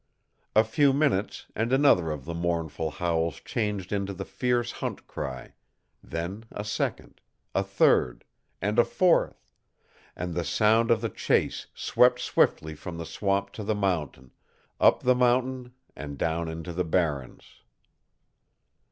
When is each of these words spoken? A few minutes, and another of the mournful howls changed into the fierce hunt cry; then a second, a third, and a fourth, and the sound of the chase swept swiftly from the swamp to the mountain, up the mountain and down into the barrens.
A 0.55 0.63
few 0.63 0.93
minutes, 0.93 1.45
and 1.55 1.71
another 1.71 2.09
of 2.09 2.25
the 2.25 2.33
mournful 2.33 2.89
howls 2.89 3.39
changed 3.39 3.93
into 3.93 4.13
the 4.15 4.25
fierce 4.25 4.71
hunt 4.71 5.05
cry; 5.05 5.53
then 6.01 6.45
a 6.51 6.65
second, 6.65 7.21
a 7.53 7.61
third, 7.61 8.25
and 8.63 8.79
a 8.79 8.83
fourth, 8.83 9.51
and 10.15 10.33
the 10.33 10.43
sound 10.43 10.89
of 10.89 11.01
the 11.01 11.09
chase 11.09 11.67
swept 11.75 12.19
swiftly 12.19 12.73
from 12.73 12.97
the 12.97 13.05
swamp 13.05 13.51
to 13.51 13.63
the 13.63 13.75
mountain, 13.75 14.31
up 14.79 15.03
the 15.03 15.13
mountain 15.13 15.71
and 15.95 16.17
down 16.17 16.47
into 16.49 16.73
the 16.73 16.83
barrens. 16.83 17.61